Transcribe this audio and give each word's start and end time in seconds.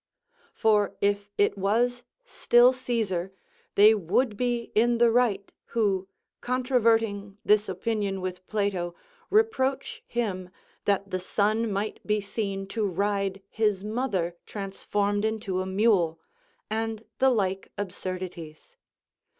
For 0.55 0.95
if 0.99 1.29
it 1.37 1.59
was 1.59 2.03
still 2.25 2.73
Cæsar, 2.73 3.29
they 3.75 3.93
would 3.93 4.35
be 4.35 4.71
in 4.73 4.97
the 4.97 5.11
right 5.11 5.53
who, 5.77 6.07
controverting 6.41 7.37
this 7.45 7.69
opinion 7.69 8.19
with 8.19 8.47
Plato, 8.47 8.95
reproach 9.29 10.01
him 10.07 10.49
that 10.85 11.11
the 11.11 11.19
son 11.19 11.71
might 11.71 11.99
be 12.03 12.19
seen 12.19 12.65
to 12.69 12.83
ride 12.87 13.43
his 13.47 13.83
mother 13.83 14.35
transformed 14.47 15.23
into 15.23 15.61
a 15.61 15.67
mule, 15.67 16.19
and 16.67 17.05
the 17.19 17.29
like 17.29 17.71
absurdities. 17.77 18.77